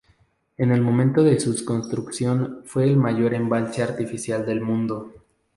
En 0.57 0.71
el 0.71 0.81
momento 0.81 1.21
de 1.21 1.39
sus 1.39 1.61
construcción 1.61 2.63
fue 2.65 2.85
el 2.85 2.97
mayor 2.97 3.35
embalse 3.35 3.83
artificial 3.83 4.43
del 4.47 4.59
mundo. 4.59 5.13